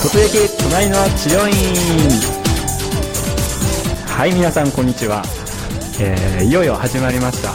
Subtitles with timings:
[0.00, 1.54] 突撃隣の治療院。
[4.06, 5.24] はい皆さんこんにちは、
[6.00, 7.50] えー、いよいよ始まりました、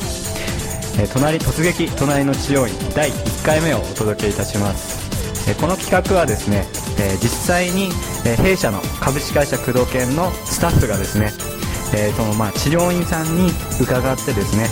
[1.01, 6.65] えー、隣突撃隣の治療院第1回目をお届けいたします、えー、この企画はですね、
[6.99, 7.89] え実際に、
[8.25, 11.31] え弊社の株式会社工藤研のスタッフがですね、
[11.95, 13.51] えそのまあ治療院さんに
[13.81, 14.67] 伺ってですね。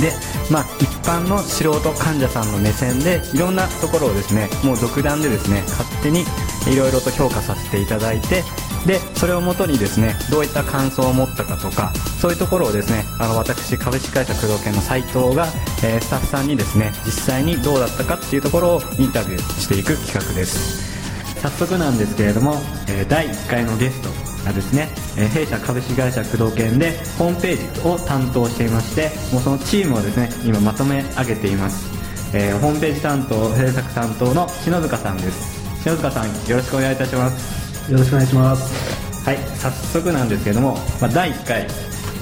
[0.00, 0.12] で
[0.50, 6.24] まあ、一般の素人患者さんの目線でいろんなところをですねもう独断でですね勝手に
[6.68, 8.42] いろいろと評価させていただいて
[8.86, 15.46] でそれをもとにですねどういった感想を持ったかとかそういうところをですねあの私株式会社工藤研の斉藤が、
[15.84, 20.96] えー、スタッフさんにですね実際にどうだったかっていうところをインタビューしていく企画です。
[21.42, 22.54] 早速なんですけれども、
[22.88, 24.08] えー、第1回のゲスト
[24.44, 31.86] がですね、え弊社株式会社工藤研でホームページを担当していましてもうそのチームをですね今まとめ上げています、
[32.32, 35.65] え、ホームページ担当制作担当の篠塚さんです。
[35.86, 37.92] 篠塚さんよろしくお願いいたします。
[37.92, 39.24] よろしくお願いします。
[39.24, 41.62] はい早速なんですけども、まあ、第1回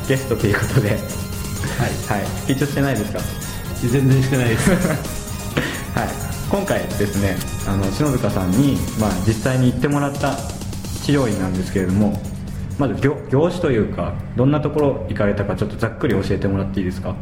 [0.07, 0.91] ゲストということで。
[0.91, 3.21] はい、はい、緊張してないですか？
[3.91, 4.69] 全然してないです。
[5.99, 6.09] はい。
[6.51, 10.37] 今回ですねあの篠塚さんに、まあ、実際に行ってもらった
[11.03, 12.21] 治療院なんですけれども
[12.79, 17.15] まず業業種というかどんなところ行かれたかちょっとざっくり教えてもらっていいですか？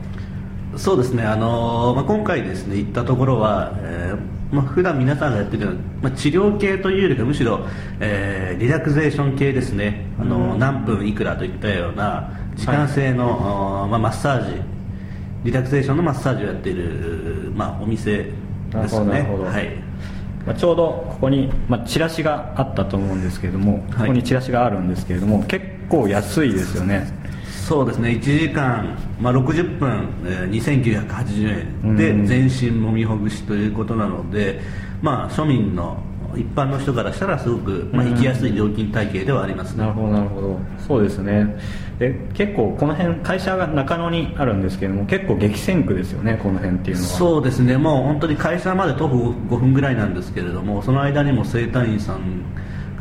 [0.77, 7.67] そうですね、あのまあ、今回ですね行ったところは、えーまあ普段皆さんがやってるような、まあ、治療系というよりかむしろ、
[8.01, 14.63] えー、リラクゼーション系ですね、あの何分いくらといったような時間制の、はい、まあ、マッサージ
[15.45, 19.23] リラクゼーションのマッサージをやっている、まあ、お店ですね。
[19.23, 19.71] はい。
[20.47, 27.22] まあ、ちょうどここに、まあ、チラシがあったと思うんですけれども、ここにチラシがあるんですけれども結構安いですよね
[27.73, 28.11] そうですね。
[28.11, 31.97] 1時間、まあ、60分、えー、2980円。
[31.97, 34.61] で全身もみほぐしということなので、
[35.01, 35.97] まあ、庶民の
[36.37, 40.61] 一般の人からしたらすごく、まあ、行きやすい料金体系ではあります、ね、なるほどなるほど。
[40.87, 41.47] そうですね。
[41.99, 47.09] で結構この辺会社が中野にあるんですけども結構激戦区ですよねこの辺っていうのは。
[47.09, 47.79] そうですね。
[47.79, 52.27] もう本当に会社まで徒歩5分ぐらいなんですけれどもその間にも整体院さんが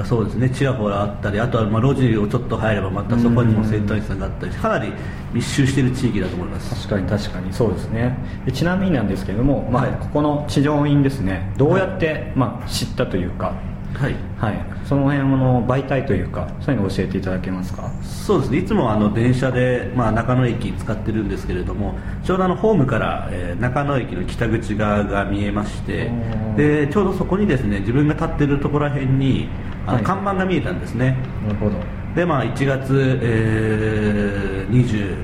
[0.05, 4.91] そうですねちらほらあったりあとはまあ路地をちょっと入ればまたそこにも整体院さんがあったりかなり
[5.33, 6.87] 密集している地域だと思います。
[6.87, 8.17] 確かに確かにそうですね。
[8.45, 13.53] でちなみになんですけども、まあ、ここの地上院ですねどうやって、まあ、知ったというか
[13.93, 17.91] はい、はい、その辺の媒体というかそういうのを教えていただけますか？
[18.01, 18.57] そうですね。
[18.59, 26.09] いつもあの電車で、まあ、中野駅使ってるんですけれどもちょうどあのホームから、えー、中野駅の北口側が見えまして
[26.55, 29.49] でちょうどそこにですね自分が立ってるところらへんに
[29.99, 31.17] 看板が見えたんですね。
[31.45, 31.75] なるほど。
[32.15, 35.17] でまあ1月、えー、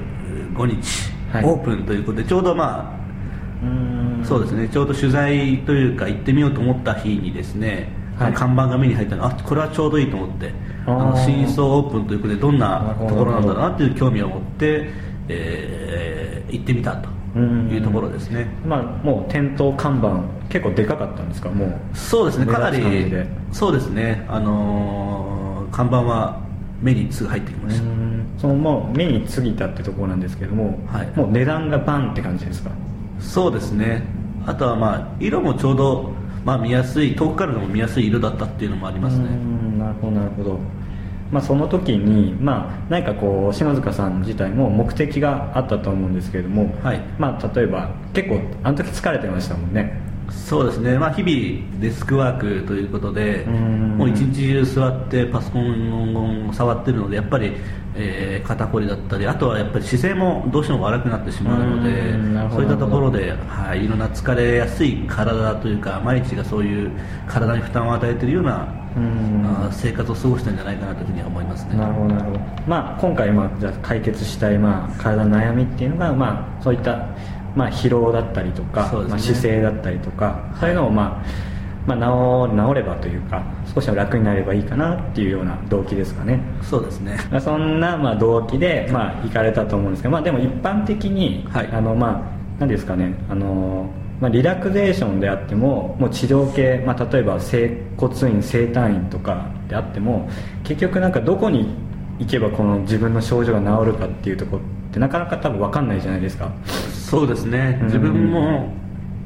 [0.55, 4.67] 25日、はい、オープンということでちょうどまあそうですね。
[4.69, 9.25] ちょうど取材というか行ってみようと思った日にですねはい、看板が目に入ったの。
[9.25, 10.51] あこれはちょうどいいと思って
[10.87, 14.89] あの新装オープンということでどんなところなんだろうなっていう興味を持って、
[15.27, 21.49] えー、行ってみたというところですね、まあ、もう店頭看板結構でかかったんですか？
[21.49, 21.97] もう。
[21.97, 22.45] そうですね。
[22.45, 22.79] かなり
[23.51, 24.25] そうですね。
[24.29, 26.41] あのー、看板は
[26.81, 27.83] 目にすぐ入ってきました。
[28.39, 32.71] そのもう目に過ぎたってところなんですけども、はい、もう値段がバンって感じですか？
[33.19, 34.03] そうですね。
[34.45, 36.11] あとはまあ色もちょうど
[36.45, 39.25] まあ、見やすい遠くからでも見やすい色だったっていうのもありますね。
[39.77, 40.59] なるほどなるほど
[41.31, 46.99] まあ、その時に、まあ、何かこう篠塚さん自体も目的があったと思うんですけれども、はい。
[47.17, 50.07] まあ、例えば結構あの時疲れてましたもんね。
[50.29, 57.53] そうですね、まあ、日々デスクワークということでもう一日中座ってパソコンを触ってるのでやっぱり
[57.99, 62.13] えー、肩こりだったりあとはやっぱり姿勢もどうしても悪くなってしまうので
[62.53, 66.91] そういったところで、はい、いろんな疲れやすい体というか毎日がそういう
[67.27, 68.86] 体に負担を与えているような
[69.45, 71.75] あ生活を過ごしたんじゃないかなというふうに思いますね。
[71.75, 77.07] なるほどなるほど、まあ、今回、まあ、じゃ解決したい、まあ、体の悩みっていうのが、まあ、そういった、
[77.55, 81.57] まあ、疲労だったりとか、ね、まあ、姿勢だったりとかそういうのを、まあ
[81.87, 86.41] まあ、治治ればというか少しは楽になればいいかなっていうような動機ですかね。
[86.61, 87.17] そうですね。
[87.39, 92.21] そんなまあ動機でまあ行かれたと思うんですけど、まあ、でも一般的に、はい、あのまあ
[92.59, 100.29] 何ですかねあのまあ、リラクゼーションであってももう治療系、まあ、例えば整骨院整体院とかであっても
[100.63, 101.75] 結局なんかどこに
[102.19, 106.51] 行けばこの自分の症状が治るかっていうところってなかなか多分分かんないじゃないですか。
[106.91, 107.79] そうですね。
[107.83, 108.73] 自分も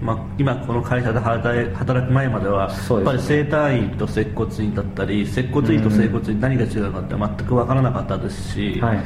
[0.01, 8.99] まあ、今この会社で働く前までは、やっぱり整体院と接骨院だったり接骨院と整骨院何が違うかって全く分からなかったですし、はい、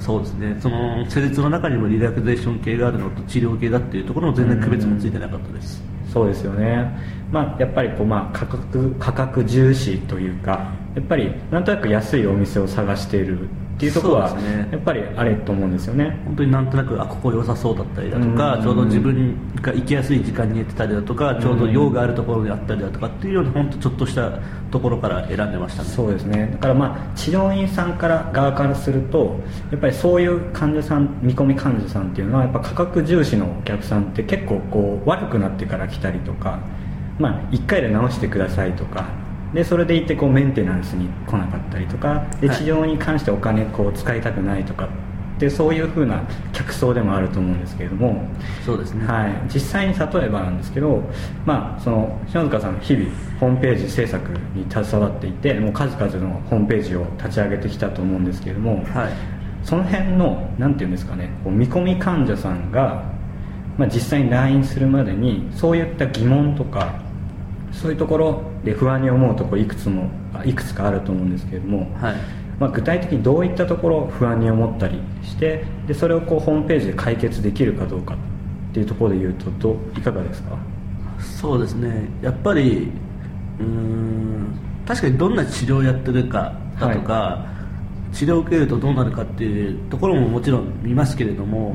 [0.00, 0.56] そうですね。
[0.60, 5.82] その施術の中にもリラクゼーション系があるのと治療系だっていうところも全然区別もついてなかったです、
[6.12, 6.90] そうですよね。
[7.30, 13.48] まあ、やっぱりこう、まあ、価格価格重視というかやっぱりなんとなく安いお店を探している
[13.80, 16.20] っていうところは、ね、やっぱりあれと思うんですよね。
[16.26, 24.38] 本当になんとなくあここ良さそうだったりだとか、ちょうど自分が行きやすい時間に行ってたりだとかちょうど用があるところにあったりだとかっていうような本当ちょっとした
[24.70, 25.88] ところから選んでましたね。
[25.88, 26.50] そうですね。
[26.52, 29.40] だからまあ治療院さんから側からすると
[29.70, 36.60] やっぱりそういう患者さん見込み患者さんっていうのはやっぱ価格重視のお客さんって結構こう悪くなってから来たりとか
[37.20, 39.10] まあ、1回で直してくださいとか
[39.54, 48.22] でそれでいてこうメンテナンスに来なかったりとかで治療に関してお金こう使いたくないとかってそういうふうな客層でもあると思うんですけれども
[48.64, 51.02] そうですね、はい、実際に例えばなんですけど、
[51.46, 53.10] まあ、その篠塚さん日々
[53.40, 59.12] ホームページ制作に携わっていてもう数々のホームページを立ち上げてきたと思うんですけれども、はい、
[59.64, 63.10] その辺の何て言うんですかねこう見込み患者さんが、
[63.78, 67.00] まあ、実際に来院するまでにそういった疑問とか
[67.80, 70.10] そういうところで不安に思うところいくつも
[70.44, 72.14] いくつかあると思うんですけれども、はい。
[72.58, 78.16] まあ、具体的にどういったところを不安に思ったりしてでそれをこうホームページで解決できるかどうかっ
[78.74, 80.58] ていうところで言うとどいかがですか？
[81.18, 82.10] そうですね。
[82.20, 82.90] やっぱり
[83.60, 87.59] うん確かにどんな治療をやってるかだとか、はい
[88.12, 91.74] 治療を受けるとどうなるかっていうところももちろん見ますけれども、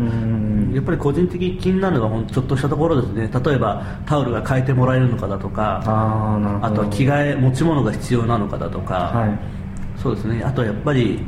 [0.74, 3.30] やっぱり個人的に気になるのはちょっとしたところですね。
[3.44, 5.82] 例えばタオルが変えてもらえるのかだとか
[6.62, 9.40] あとは着替え持ち物が必要なのかだとか、はい、
[10.02, 10.44] そうですね。
[10.44, 11.20] あとはやっぱり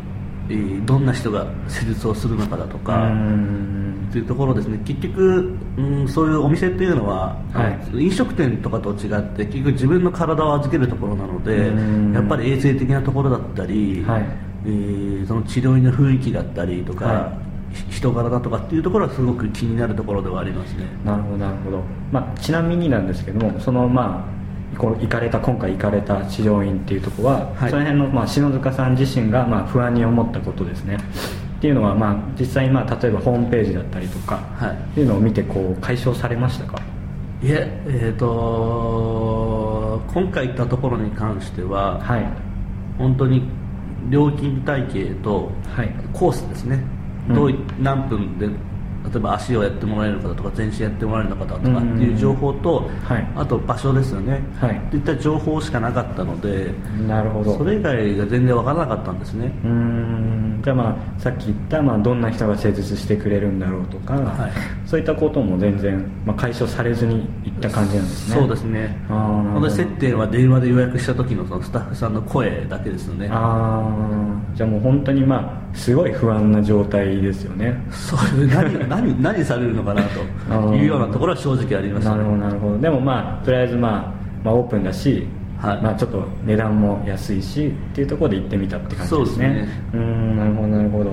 [0.85, 3.09] どんな人が施術をするのかだとか
[4.11, 4.79] というところですね。
[4.85, 11.73] 結局、うん、そういうお店っていうのは、はい、飲食店とかと違って結局自分の体を預けるところなので
[12.13, 17.39] やっぱり衛生的なところだったり、はいえー、その治療院の雰囲気だったりとか、は
[17.89, 20.83] い、人柄だとかっていうところはすごく気になるところではありますね。
[21.05, 21.81] なるほどなるほど、
[22.11, 24.29] まあ、ちなみになんですけどもそのま
[24.75, 30.97] あこの行かれた今回行かれた治療院っていうところは、はい、その辺の、まあ、篠塚さん自身が、まあ、不安に思ったことですね。
[30.97, 36.77] っていうのは、まあ、実際、まあ、例えばホームページだったりとか、はい、っていうのを見てこう解消されましたか？
[37.41, 42.25] いええーと今回行ったところに関しては、はい、
[42.97, 43.49] 本当に
[44.09, 45.51] 料金体系と
[46.13, 46.83] コースですね、
[47.27, 56.73] はい、どう何分で例えば足をやってもらえる方とか全身やってもらえる方とかっていう情報と、はい、あと場所ですよね、はい、といった情報しかなかったので
[57.07, 57.57] なるほど。
[57.57, 59.51] それ以外が全然分からなかったんですね。
[59.63, 60.59] うん。
[60.61, 64.51] じゃあまあさっき言った、まあ、どんな人が施術してくれるんだろうとか、はい、
[64.85, 68.35] そういったことも全然、まあ、解消されずにいった感じなんですね。
[68.35, 68.97] そうですね。
[69.09, 73.27] ああ接点は電話で予約した時のそのスタッフさんの声だけですよね。
[73.31, 77.75] ああじゃあもう本当にまあすごい不安な状態ですよね。
[77.91, 80.03] そう何 何何されるのかな
[80.49, 82.37] というようなところは正直ありました、ね、なるほど。
[82.37, 84.13] なるほどでもまあとりあえずまあ、
[84.43, 85.27] まあ、オープンだし
[85.59, 89.15] はい、まあ、ちょっと値段も安いしっていうところで行ってみたって感じですね。
[89.15, 89.67] そうですね。
[89.93, 91.11] うんなるほどなるほど